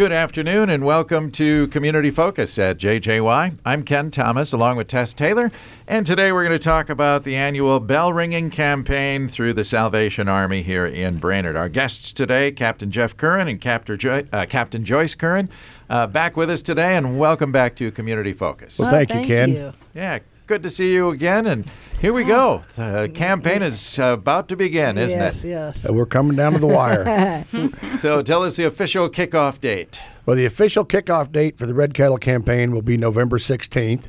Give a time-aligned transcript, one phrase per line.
[0.00, 3.58] Good afternoon and welcome to Community Focus at JJY.
[3.66, 5.52] I'm Ken Thomas along with Tess Taylor,
[5.86, 10.26] and today we're going to talk about the annual bell ringing campaign through the Salvation
[10.26, 11.54] Army here in Brainerd.
[11.54, 15.50] Our guests today, Captain Jeff Curran and Captain, jo- uh, Captain Joyce Curran,
[15.90, 18.78] uh, back with us today, and welcome back to Community Focus.
[18.78, 19.50] Well, Oh, thank, you, Ken.
[19.52, 19.72] you.
[19.92, 20.20] Yeah,
[20.50, 21.64] good to see you again, and
[22.00, 22.64] here we go.
[22.74, 25.48] The campaign is uh, about to begin, isn't yes, it?
[25.50, 25.88] yes.
[25.88, 27.46] Uh, We're coming down to the wire.
[27.98, 30.00] So tell us the official kickoff date.
[30.26, 34.08] well, the official kickoff date for the Red Kettle campaign will be November 16th.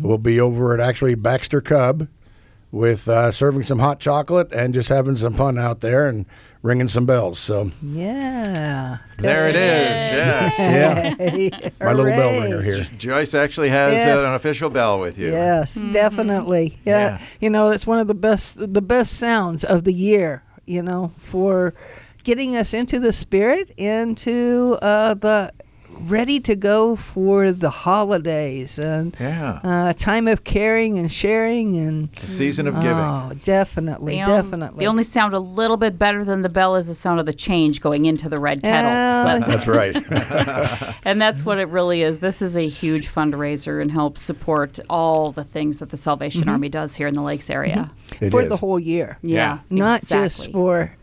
[0.00, 2.08] We'll be over at actually Baxter Cub
[2.72, 6.26] with uh, serving some hot chocolate and just having some fun out there and
[6.62, 7.38] ringing some bells.
[7.38, 8.96] So, Yeah.
[9.18, 10.10] There it is.
[10.12, 10.58] Yes.
[10.58, 12.40] yeah, my little bell Hooray.
[12.42, 12.86] ringer here.
[12.98, 14.16] Joyce actually has Yes.
[14.18, 15.28] uh, an official bell with you.
[15.28, 16.78] Yes, definitely.
[16.84, 17.18] Yeah.
[17.18, 17.26] Yeah.
[17.40, 21.12] You know, it's one of the best the best sounds of the year, you know,
[21.18, 21.72] for
[22.24, 25.52] getting us into the spirit, into uh, the
[26.08, 29.60] ready to go for the holidays and Yeah.
[29.64, 32.96] uh, a time of caring and sharing and The season of giving.
[32.98, 34.80] Oh, definitely, The definitely.
[34.84, 37.32] The only sound a little bit better than the bell is the sound of the
[37.32, 38.82] change going into the red kettles.
[38.92, 39.24] Yeah.
[39.24, 40.96] That's- That's right.
[41.04, 42.18] and that's what it really is.
[42.20, 46.50] This is a huge fundraiser and helps support all the things that the Salvation Mm-hmm.
[46.50, 47.90] Army does here in the Lakes area.
[48.20, 48.48] It for is.
[48.48, 49.18] the whole year.
[49.22, 50.26] Yeah, Not exactly.
[50.46, 50.94] just for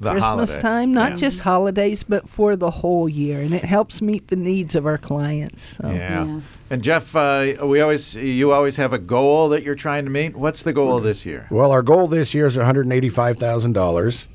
[0.00, 0.56] The Christmas holidays.
[0.56, 1.16] time, not Yeah.
[1.16, 4.96] just holidays, but for the whole year, and it helps meet the needs of our
[4.96, 5.76] clients.
[5.76, 5.90] So.
[5.90, 6.24] Yeah.
[6.24, 6.68] Yes.
[6.70, 10.36] And Jeff, uh, we always you always have a goal that you're trying to meet.
[10.36, 11.46] What's the goal this year?
[11.50, 14.26] Well, our goal this year is $185,000,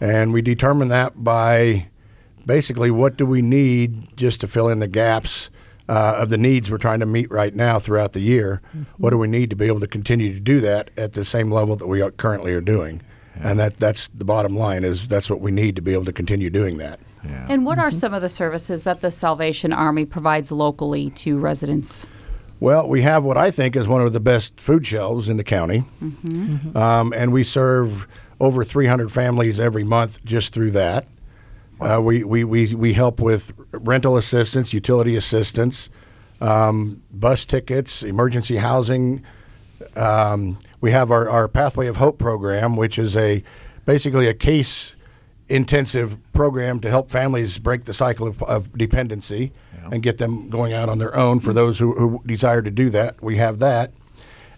[0.00, 1.88] and we determine that by
[2.46, 5.50] basically what do we need just to fill in the gaps
[5.88, 8.62] uh, of the needs we're trying to meet right now throughout the year.
[8.96, 11.50] What do we need to be able to continue to do that at the same
[11.50, 13.02] level that we are currently are doing?
[13.36, 16.12] And that that's the bottom line is that's what we need to be able to
[16.12, 17.00] continue doing that.
[17.24, 17.46] Yeah.
[17.48, 22.06] And what are some of the services that the Salvation Army provides locally to residents?
[22.60, 25.44] Well, we have what I think is one of the best food shelves in the
[25.44, 25.84] county,
[26.74, 28.06] um, and we serve
[28.38, 31.06] over 300 families every month just through that.
[31.80, 35.88] Uh, we, we, we, we help with rental assistance, utility assistance,
[36.42, 39.22] um, bus tickets, emergency housing.
[39.96, 43.42] Um, we have our, our Pathway of Hope program, which is a
[43.84, 44.94] basically a case
[45.48, 49.52] intensive program to help families break the cycle of, of dependency
[49.92, 51.40] and get them going out on their own.
[51.40, 53.92] For those who, who desire to do that, we have that.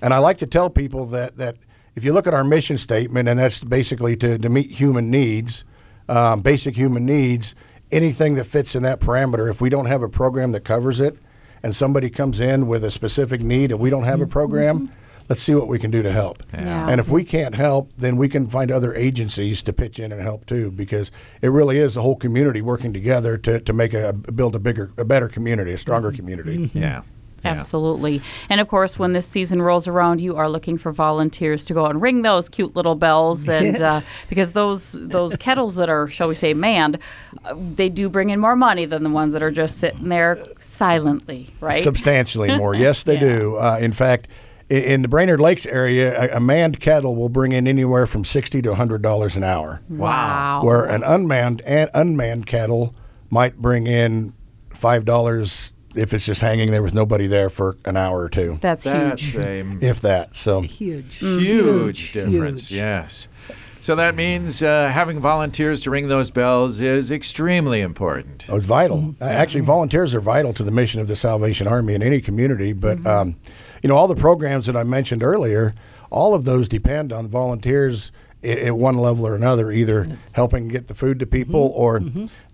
[0.02, 1.56] And I like to tell people that, that
[1.94, 5.64] if you look at our mission statement, and that's basically to, to meet human needs,
[6.08, 7.54] um, basic human needs,
[7.90, 11.16] anything that fits in that parameter, if we don't have a program that covers it,
[11.62, 14.92] and somebody comes in with a specific need and we don't have a program,
[15.28, 16.42] let's see what we can do to help.
[16.52, 16.88] Yeah.
[16.88, 20.20] And if we can't help, then we can find other agencies to pitch in and
[20.20, 21.10] help too, because
[21.40, 24.92] it really is the whole community working together to, to make a build a bigger,
[24.96, 26.70] a better community, a stronger community.
[26.74, 27.02] Yeah.
[27.44, 27.50] Yeah.
[27.50, 28.22] Absolutely.
[28.48, 31.86] And of course, when this season rolls around, you are looking for volunteers to go
[31.86, 36.28] and ring those cute little bells, and uh, because those those kettles that are, shall
[36.28, 37.00] we say, manned,
[37.44, 40.38] uh, they do bring in more money than the ones that are just sitting there
[40.60, 41.82] silently, right?
[41.82, 42.74] Substantially more.
[42.76, 43.20] Yes, they Yeah.
[43.20, 43.56] do.
[43.56, 44.32] Uh, in fact, i-
[44.68, 48.62] in the Brainerd Lakes area, a, a manned kettle will bring in anywhere from sixty
[48.62, 50.62] to hundred dollars an hour, wow.
[50.64, 52.94] where an unmanned and unmanned kettle
[53.30, 54.32] might bring in
[54.74, 58.56] five dollars if it's just hanging there with nobody there for an hour or two,
[58.62, 59.44] That's That's huge.
[59.44, 60.34] a if that.
[60.34, 61.16] So Huge.
[61.18, 62.68] huge difference.
[62.68, 62.78] huge.
[62.78, 63.28] Yes.
[63.82, 68.46] So that means uh, having volunteers to ring those bells is extremely important.
[68.48, 69.14] Oh, it's vital.
[69.20, 72.72] Uh, Actually, volunteers are vital to the mission of the Salvation Army in any community.
[72.72, 73.36] But um,
[73.82, 75.74] you know, all the programs that I mentioned earlier,
[76.10, 78.12] all of those depend on volunteers
[78.44, 81.98] i- at one level or another, either helping get the food to people or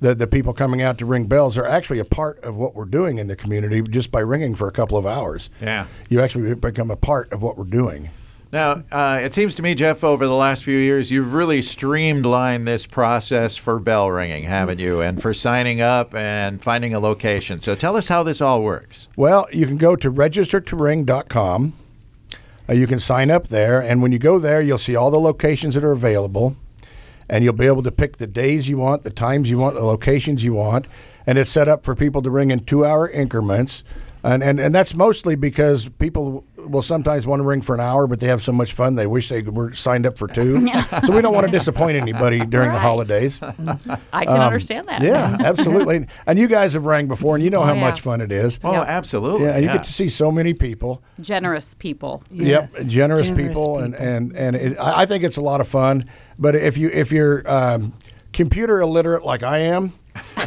[0.00, 2.86] the the people coming out to ring bells are actually a part of what we're
[2.86, 5.50] doing in the community just by ringing for a couple of hours.
[5.60, 5.88] Yeah.
[6.08, 8.08] You actually become a part of what we're doing.
[8.50, 12.66] Now, uh, it seems to me, Jeff, over the last few years, you've really streamlined
[12.66, 15.02] this process for bell ringing, haven't you?
[15.02, 17.58] And for signing up and finding a location.
[17.58, 19.08] So tell us how this all works.
[19.16, 21.74] Well, you can go to registertoring.com.
[22.68, 25.18] Uh, you can sign up there, and when you go there, you'll see all the
[25.18, 26.56] locations that are available,
[27.28, 29.84] and you'll be able to pick the days you want, the times you want, the
[29.84, 30.86] locations you want,
[31.26, 33.84] and it's set up for people to ring in two-hour increments.
[34.24, 38.06] And, and, and that's mostly because people will sometimes want to ring for an hour,
[38.06, 40.66] but they have so much fun they wish they were signed up for two.
[41.04, 43.40] so we don't want to disappoint anybody during the holidays.
[44.12, 45.00] I can understand that.
[45.00, 46.06] Um, Yeah, absolutely.
[46.26, 47.80] and you guys have rang before, and you know Oh, how yeah.
[47.80, 48.58] much fun it is.
[48.62, 48.86] Oh, Yep.
[48.88, 49.46] absolutely.
[49.46, 51.02] Yeah, and you get to see so many people.
[51.20, 52.22] Generous people.
[52.30, 54.06] Yep, generous, generous people, and people.
[54.06, 56.04] and and it, I I think it's a lot of fun.
[56.38, 57.94] But if you if you're um,
[58.32, 59.92] computer illiterate like I am,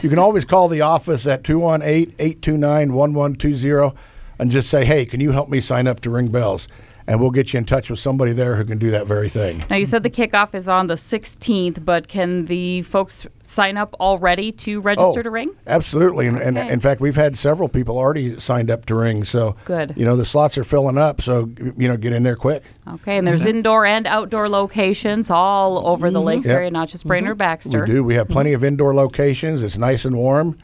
[0.01, 3.93] you can always call the office at 218-829-1120
[4.39, 6.67] and just say, "Hey, can you help me sign up to ring bells?"
[7.11, 9.65] And we'll get you in touch with somebody there who can do that very thing.
[9.69, 13.93] Now you said the kickoff is on the 16th, but can the folks sign up
[13.99, 15.51] already to oh, register to ring?
[15.67, 19.25] Absolutely, and, and in fact, we've had several people already signed up to ring.
[19.25, 19.93] So Good.
[19.97, 22.63] You know, the slots are filling up, so you know, get in there quick.
[22.87, 23.57] Okay, and there's mm-hmm.
[23.57, 26.27] indoor and outdoor locations all over the mm-hmm.
[26.27, 26.55] lakes Yep.
[26.55, 27.39] area, not just Brainerd mm-hmm.
[27.39, 27.81] Baxter.
[27.81, 28.03] We do.
[28.05, 29.63] We have plenty of indoor locations.
[29.63, 30.57] It's nice and warm,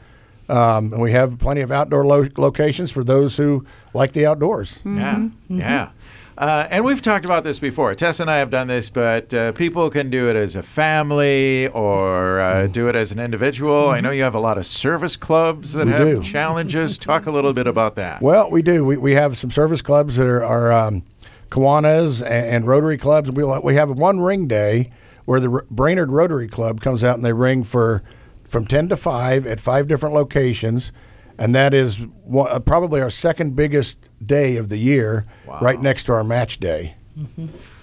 [0.48, 4.80] um, and we have plenty of outdoor lo- locations for those who like the outdoors.
[4.86, 5.90] Yeah, yeah.
[6.38, 7.92] Uh, and we've talked about this before.
[7.96, 11.66] Tess and I have done this, but uh, people can do it as a family
[11.66, 13.90] or uh, do it as an individual.
[13.90, 16.22] I know you have a lot of service clubs that We have do.
[16.22, 16.96] challenges.
[16.96, 18.22] Talk a little bit about that.
[18.22, 18.84] Well, we do.
[18.84, 21.02] We, we have some service clubs that are, are um,
[21.50, 23.32] Kiwanis and, and Rotary clubs.
[23.32, 24.90] We we have one ring day
[25.24, 28.04] where the R- Brainerd Rotary Club comes out and they ring for
[28.48, 30.92] from ten to five at five different locations,
[31.38, 35.24] and that is one, uh, probably our second biggest day of the year,
[35.60, 36.94] right next to our match day.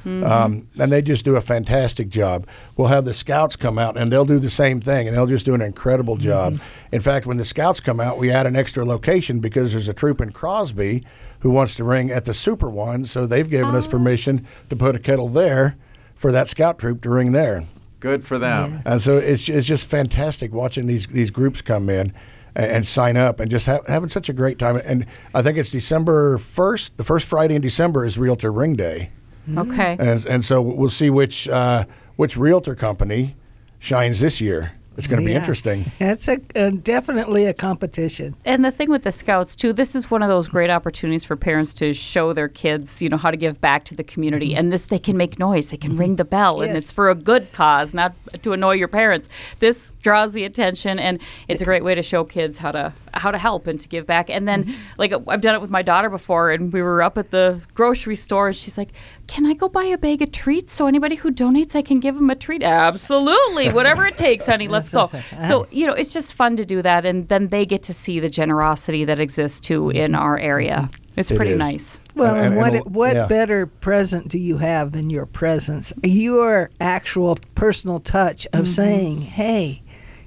[0.06, 2.48] Um, and they just do a fantastic job.
[2.78, 5.46] We'll have the scouts come out and they'll do the same thing, and they'll just
[5.46, 6.60] do an incredible job.
[6.92, 9.94] In fact, when the scouts come out, we add an extra location because there's a
[9.94, 11.04] troop in Crosby
[11.40, 14.96] who wants to ring at the Super One, so they've given us permission to put
[14.96, 15.75] a kettle there
[16.16, 17.66] for that scout troop to ring there.
[18.00, 18.81] Good for them.
[18.86, 22.13] And so it's, it's just fantastic watching these these groups come in
[22.56, 24.78] and, and sign up and just ha- having such a great time.
[24.86, 29.12] And I think it's December first, the first Friday in December is Realtor Ring Day
[29.57, 29.96] Okay.
[30.00, 31.86] and and so we'll see which uh,
[32.16, 33.36] which realtor company
[33.78, 34.74] shines this year.
[34.97, 35.86] It's going to be interesting.
[36.00, 38.36] It's a, uh, definitely a competition.
[38.45, 41.36] And the thing with the scouts too, this is one of those great opportunities for
[41.36, 44.56] parents to show their kids, you know, how to give back to the community.
[44.56, 47.15] And this, they can make noise, they can ring the bell, and it's for a
[47.15, 49.27] good cause, not to annoy your parents.
[49.59, 53.31] This draws the attention, and it's a great way to show kids how to how
[53.31, 54.29] to help and to give back.
[54.29, 57.31] And then, like I've done it with my daughter before, and we were up at
[57.31, 58.89] the grocery store, and she's like,
[59.27, 62.15] "Can I go buy a bag of treats so anybody who donates, I can give
[62.15, 64.67] them a treat?" Absolutely, whatever it takes, honey.
[64.67, 65.09] Let's go.
[65.47, 68.19] So you know, it's just fun to do that, and then they get to see
[68.19, 70.89] the generosity that exists too in our area.
[71.15, 71.57] It's pretty is.
[71.57, 72.00] nice.
[72.13, 73.27] Well, And- and, and- what and- what yeah.
[73.27, 75.94] better present do you have than your presence?
[76.03, 79.81] Your actual personal touch of saying, "Hey,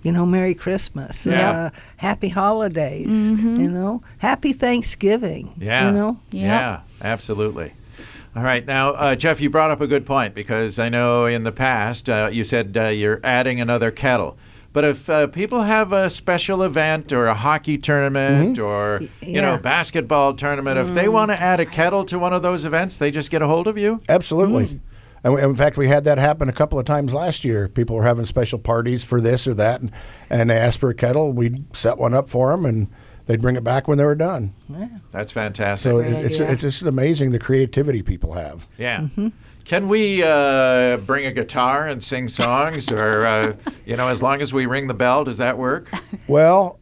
[0.09, 1.51] you know, Merry Christmas, Yeah.
[1.51, 5.87] uh, Happy Holidays, you know, Happy Thanksgiving." Yeah.
[5.89, 6.19] you know.
[6.31, 6.47] Yeah.
[6.47, 7.73] Yeah, absolutely.
[8.35, 8.65] All right.
[8.67, 12.09] Now, uh, Jeff, you brought up a good point because I know in the past
[12.09, 14.39] uh, you said uh, you're adding another kettle.
[14.73, 19.59] But if uh, people have a special event or a hockey tournament or you know
[19.59, 23.11] basketball tournament, if they want to add a kettle to one of those events, they
[23.11, 23.99] just get a hold of you.
[24.09, 24.81] Absolutely.
[25.25, 27.69] And we, in fact, we had that happen a couple of times last year.
[27.69, 29.91] People were having special parties for this or that, and,
[30.31, 31.33] and they asked for a kettle.
[31.33, 32.89] We'd set one up for them, and
[33.27, 34.55] they'd bring it back when they were done.
[35.11, 35.91] That's fantastic.
[35.91, 38.67] So it's, it's, it's just amazing the creativity people have.
[38.79, 39.09] Yeah.
[39.65, 43.55] Can we uh, bring a guitar and sing songs, or uh,
[43.85, 45.91] you know, as long as we ring the bell, does that work?
[46.27, 46.79] Well,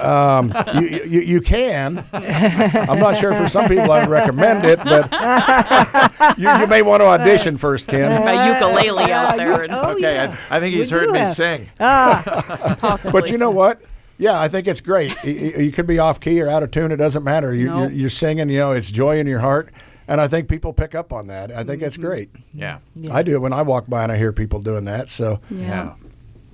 [0.00, 2.04] um, you, you, you can.
[2.12, 5.10] I'm not sure for some people I'd recommend it, but
[6.38, 8.24] you, you may want to audition first, Ken.
[8.24, 10.36] My ukulele out there, and Oh, okay, yeah.
[10.50, 11.68] I, I think he's We heard do me have- sing.
[11.78, 13.20] possibly.
[13.20, 13.82] But you know what?
[14.18, 15.10] Yeah, I think it's great.
[15.22, 17.54] Y- y- You could be off key or out of tune; it doesn't matter.
[17.54, 17.82] You, No.
[17.82, 18.48] you're, you're singing.
[18.48, 19.68] You know, it's joy in your heart,
[20.08, 21.50] and I think people pick up on that.
[21.52, 22.06] I think that's mm-hmm.
[22.06, 22.30] great.
[22.54, 22.78] Yeah.
[23.12, 25.10] I do it when I walk by and I hear people doing that.
[25.10, 25.94] So Yeah,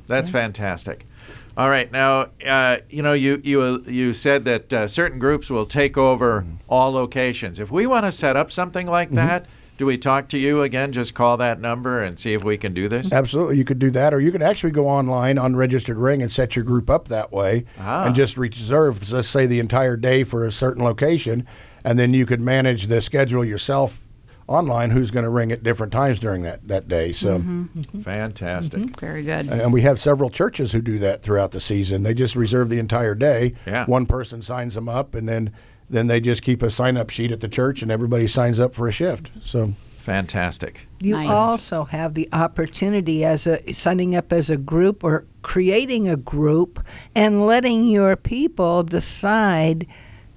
[0.08, 1.04] that's fantastic.
[1.54, 5.66] All right, now uh, you know you you you said that uh, certain groups will
[5.66, 7.58] take over all locations.
[7.58, 9.44] If we want to set up something like that,
[9.76, 10.92] do we talk to you again?
[10.92, 13.12] Just call that number and see if we can do this.
[13.12, 16.32] Absolutely, you could do that, or you can actually go online on Registered Ring and
[16.32, 18.06] set your group up that way, Ah.
[18.06, 21.46] and just reserve, let's say, the entire day for a certain location,
[21.84, 24.08] and then you could manage the schedule yourself
[24.46, 24.90] online.
[24.90, 27.12] Who's going to ring at different times during that that day?
[27.12, 27.80] So, mm-hmm.
[27.80, 28.00] Mm-hmm.
[28.02, 28.80] Fantastic.
[28.80, 29.00] Mm-hmm.
[29.00, 29.48] Very good.
[29.48, 32.02] and we have several churches who do that throughout the season.
[32.02, 33.54] They just reserve the entire day.
[33.66, 33.86] Yeah.
[33.86, 35.52] One person signs them up, and then
[35.90, 38.74] then they just keep a sign up sheet at the church, and everybody signs up
[38.74, 39.30] for a shift.
[39.42, 39.74] So.
[39.98, 40.88] Fantastic.
[40.98, 41.28] You Nice.
[41.28, 46.84] also have the opportunity as a signing up as a group or creating a group
[47.14, 49.86] and letting your people decide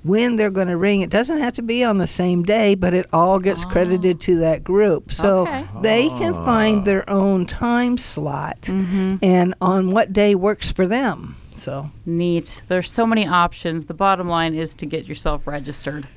[0.05, 1.01] when they're going to ring.
[1.01, 4.37] It doesn't have to be on the same day, but it all gets credited to
[4.37, 5.11] that group.
[5.11, 5.65] So Okay.
[5.81, 6.45] they can ah.
[6.45, 9.15] find their own time slot mm-hmm.
[9.23, 11.37] and on what day works for them.
[11.57, 12.61] So Neat.
[12.67, 13.85] There's so many options.
[13.85, 16.07] The bottom line is to get yourself registered.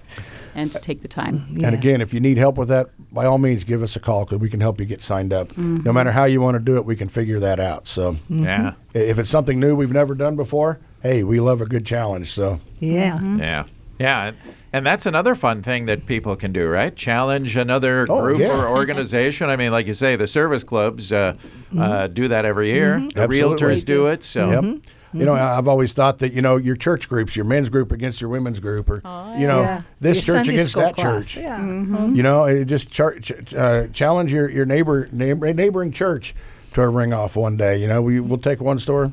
[0.55, 1.47] and to take the time.
[1.53, 4.01] Mm, and again, if you need help with that, by all means, give us a
[4.01, 5.51] call because we can help you get signed up.
[5.51, 5.85] Mm-hmm.
[5.85, 7.87] No matter how you want to do it, we can figure that out.
[7.87, 8.43] So mm-hmm.
[8.45, 8.73] Yeah.
[8.93, 12.33] if it's something new we've never done before, hey, we love a good challenge.
[12.33, 13.21] So Yeah.
[13.23, 13.65] Yeah.
[13.99, 14.33] Yeah.
[14.73, 16.95] And that's another fun thing that people can do, right?
[16.95, 18.49] Challenge another Oh, group yeah.
[18.63, 19.49] or organization.
[19.49, 21.35] I mean, like you say, the service clubs uh,
[21.77, 23.01] uh, do that every year.
[23.15, 23.67] The Absolutely.
[23.67, 24.23] realtors do it.
[24.23, 24.81] So, Yep.
[25.15, 27.93] You know, I- I've always thought that you know your church groups, your men's group
[27.93, 28.97] against your women's group, or
[29.39, 29.81] you know Yeah.
[30.03, 31.27] this Your church Sunday against that class.
[31.29, 31.37] church.
[31.39, 31.65] Yeah.
[31.65, 36.35] You know, it just char- ch- uh, challenge your your neighbor, neighbor neighboring church
[36.75, 37.79] to a ring off one day.
[37.79, 39.11] You know, we will take one store.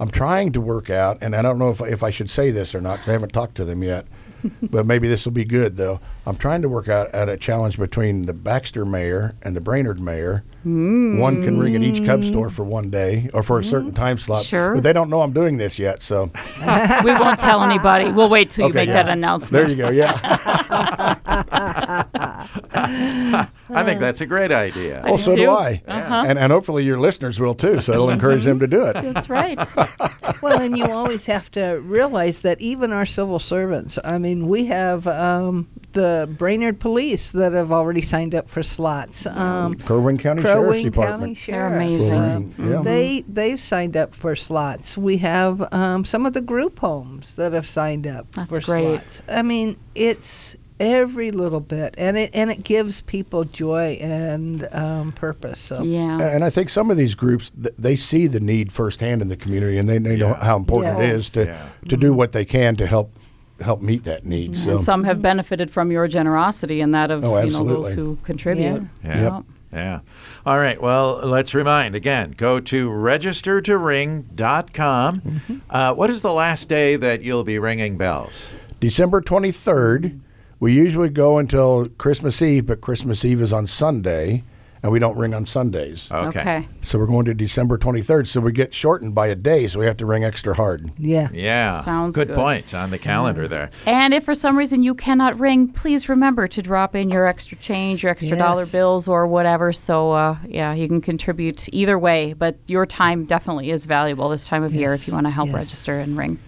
[0.00, 2.74] I'm trying to work out, and I don't know if if I should say this
[2.74, 4.06] or not because I haven't talked to them yet.
[4.62, 6.00] but maybe this will be good though.
[6.26, 10.00] I'm trying to work out at a challenge between the Baxter mayor and the Brainerd
[10.00, 10.44] mayor.
[10.64, 13.70] One can ring at each Cub store for one day or for a mm-hmm.
[13.70, 14.44] certain time slot.
[14.44, 14.74] Sure.
[14.74, 16.24] But they don't know I'm doing this yet, so
[17.04, 18.12] we won't tell anybody.
[18.12, 19.02] We'll wait till you Okay, make yeah.
[19.04, 19.68] that announcement.
[19.68, 19.90] there you go.
[19.90, 21.14] Yeah.
[23.70, 25.02] I think that's a great idea.
[25.06, 25.50] Oh, so do.
[25.50, 25.82] I.
[25.86, 26.24] Uh-huh.
[26.26, 27.80] And, and hopefully your listeners will too.
[27.80, 28.94] So it'll encourage them to do it.
[28.94, 29.58] That's right.
[30.42, 34.66] well, and you always have to realize that even our civil servants, I mean, we
[34.66, 39.26] have um, the Brainerd Police that have already signed up for slots.
[39.26, 41.20] Um, Crow Wing County Crow Sheriff's Wing Department.
[41.20, 41.74] County They're Sheriff.
[41.76, 42.18] amazing.
[42.18, 42.82] Um, Yeah.
[42.82, 44.96] They they've signed up for slots.
[44.96, 49.00] We have um, some of the group homes that have signed up That's for great.
[49.00, 49.22] slots.
[49.28, 55.12] I mean, it's every little bit, and it and it gives people joy and um,
[55.12, 55.60] purpose.
[55.60, 56.20] So Yeah.
[56.20, 59.36] And I think some of these groups, th- they see the need firsthand in the
[59.36, 61.14] community, and they, they know how important it Yes.
[61.14, 61.68] is to, Yeah.
[61.88, 63.12] to do what they can to help
[63.60, 64.56] help meet that need.
[64.56, 67.92] So And some have benefited from your generosity and that of Oh, you know those
[67.92, 68.82] who contribute.
[69.04, 69.22] Yeah.
[69.34, 69.42] Yep.
[69.72, 70.00] Yeah.
[70.46, 70.80] All right.
[70.80, 75.20] Well, let's remind again go to registertoring.com.
[75.20, 75.56] Mm-hmm.
[75.68, 78.50] Uh, what is the last day that you'll be ringing bells?
[78.80, 80.20] December 23rd,
[80.60, 84.44] we usually go until Christmas Eve, but Christmas Eve is on Sunday,
[84.82, 86.08] and we don't ring on Sundays.
[86.10, 86.40] Okay.
[86.40, 86.68] Okay.
[86.82, 89.86] So we're going to December 23rd, so we get shortened by a day, so we
[89.86, 90.92] have to ring extra hard.
[90.98, 91.28] yeah.
[91.32, 91.80] Yeah.
[91.80, 92.36] Sounds good, good.
[92.36, 93.70] point on the calendar there.
[93.86, 97.56] And if for some reason you cannot ring, please remember to drop in your extra
[97.58, 99.72] change, your extra dollar bills, or whatever.
[99.72, 102.32] So, uh, yeah, you can contribute either way.
[102.32, 105.48] But your time definitely is valuable this time of year if you want to help
[105.48, 105.56] Yes.
[105.56, 106.38] register and ring.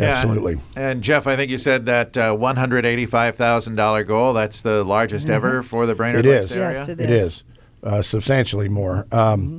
[0.00, 0.08] Yeah.
[0.10, 0.58] Absolutely.
[0.76, 5.86] And Jeff, I think you said that uh, $185,000 goal, that's the largest ever for
[5.86, 6.78] the Brainerd It Lakes area?
[6.78, 7.42] Yes, it It is
[7.82, 9.06] uh, substantially more.
[9.12, 9.58] Um,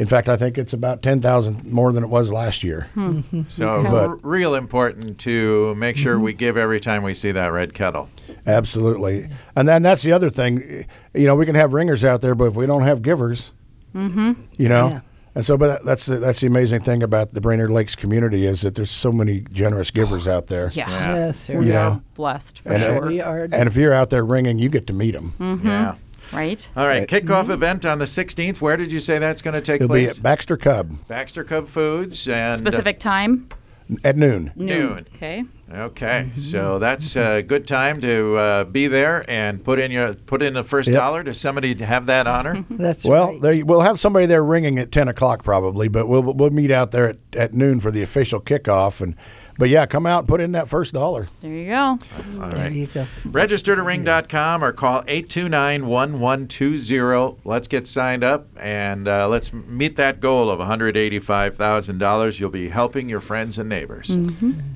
[0.00, 2.86] In fact, I think it's about 10,000 more than it was last year.
[3.48, 3.90] So, Okay.
[3.90, 7.74] But- r- real important to make sure we give every time we see that red
[7.74, 8.08] kettle.
[8.46, 9.28] Absolutely.
[9.56, 10.86] And then that's the other thing.
[11.14, 13.50] You know, we can have ringers out there, but if we don't have givers,
[13.94, 14.34] mm-hmm.
[14.56, 14.88] you know.
[14.88, 15.00] Yeah.
[15.34, 18.62] And so, but that's the, that's the amazing thing about the Brainerd Lakes community is
[18.62, 20.70] that there's so many generous givers out there.
[20.72, 20.88] Yeah.
[20.90, 21.14] Yeah.
[21.26, 22.02] Yes, You know.
[22.14, 23.06] blessed for And, sure.
[23.06, 23.42] We are.
[23.44, 25.60] and if you're out there ringing, you get to meet them.
[25.64, 25.94] Yeah.
[26.32, 26.70] right?
[26.76, 28.60] All right, kickoff event on the 16th.
[28.60, 30.16] Where did you say that's going to take It'll be place?
[30.16, 33.48] at Baxter Cub Baxter Cub Foods and uh, Specific time?
[34.04, 34.52] At noon.
[34.56, 35.06] Noon.
[35.16, 35.44] Okay.
[35.70, 40.40] Okay, so that's a good time to uh, be there and put in your put
[40.40, 40.96] in the first Yep.
[40.96, 42.64] dollar to somebody to have that honor.
[42.70, 43.40] That's Well, right.
[43.42, 46.90] there, we'll have somebody there ringing at 10 o'clock probably, but we'll, we'll meet out
[46.92, 49.02] there at, at noon for the official kickoff.
[49.02, 49.14] And
[49.58, 51.26] But yeah, come out and put in that first dollar.
[51.40, 51.74] There you go.
[51.76, 51.98] All
[52.34, 52.72] there right.
[52.72, 53.06] you go.
[53.24, 57.40] Register to ring.com or call 829 1120.
[57.44, 62.40] Let's get signed up and uh, let's meet that goal of $185,000.
[62.40, 64.14] You'll be helping your friends and neighbors.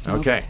[0.07, 0.45] Okay.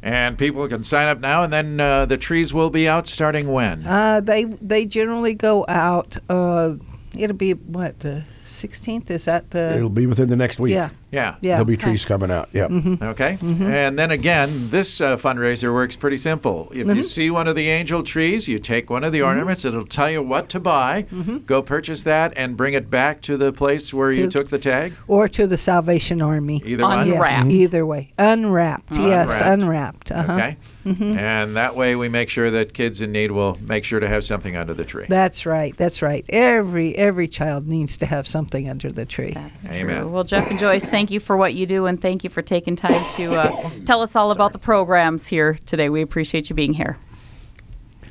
[0.00, 3.52] And people can sign up now, and then uh, the trees will be out starting
[3.52, 3.86] when?
[3.86, 6.16] Uh, they they generally go out.
[6.30, 6.76] Uh,
[7.14, 8.24] it'll be what the
[8.62, 9.10] 16th.
[9.10, 9.76] Is that the?
[9.76, 10.72] It'll be within the next week.
[10.72, 11.36] yeah, yeah.
[11.40, 11.52] yeah.
[11.52, 12.48] There'll be trees coming out.
[12.52, 12.68] Yeah.
[12.68, 13.02] Mm-hmm.
[13.02, 13.38] Okay.
[13.40, 13.62] Mm-hmm.
[13.62, 16.68] And then again, this uh, fundraiser works pretty simple.
[16.70, 17.02] If you mm-hmm.
[17.02, 20.22] see one of the angel trees, you take one of the ornaments, it'll tell you
[20.22, 21.06] what to buy.
[21.46, 24.94] Go purchase that and bring it back to the place where you took the tag.
[25.06, 26.62] Or to the Salvation Army.
[26.64, 27.08] Either one.
[27.08, 28.12] Yes, either way.
[28.18, 28.96] Unwrapped.
[28.96, 30.10] Yes, Unwrapped.
[30.10, 30.12] unwrapped.
[30.12, 30.32] Uh-huh.
[30.32, 30.56] Okay.
[30.88, 34.24] And that way we make sure that kids in need will make sure to have
[34.24, 35.04] something under the tree.
[35.06, 35.76] That's right.
[35.76, 36.24] That's right.
[36.30, 39.32] Every every child needs to have something under the tree.
[39.32, 40.02] That's Amen.
[40.02, 40.08] true.
[40.08, 42.76] Well, Jeff and Joyce, thank you for what you do, and thank you for taking
[42.76, 45.88] time to uh, tell us all about the programs here today.
[45.88, 46.98] We appreciate you being here.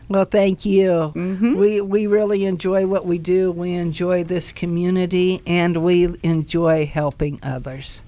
[0.10, 1.12] Well, thank you.
[1.16, 1.56] Mm-hmm.
[1.58, 3.52] We we really enjoy what we do.
[3.52, 8.02] We enjoy this community, and we enjoy helping others.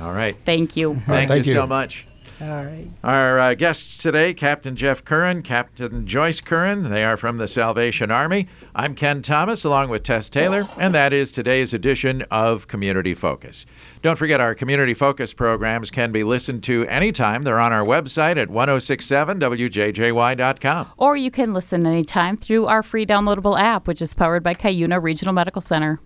[0.00, 0.36] All right.
[0.36, 1.00] Thank you.
[1.06, 1.58] Thank, thank you, you.
[1.58, 2.06] so much.
[2.40, 2.88] All right.
[3.04, 6.90] Our uh, guests today, Captain Jeff Curran, Captain Joyce Curran.
[6.90, 8.48] They are from the Salvation Army.
[8.74, 13.64] I'm Ken Thomas, along with Tess Taylor, and that is today's edition of Community Focus.
[14.02, 17.44] Don't forget, our Community Focus programs can be listened to anytime.
[17.44, 20.90] They're on our website at 1067wjjy.com.
[20.96, 25.00] Or you can listen anytime through our free downloadable app, which is powered by Cuyuna
[25.00, 26.00] Regional Medical Center.